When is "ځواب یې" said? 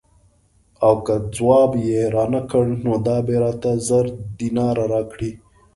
1.35-2.01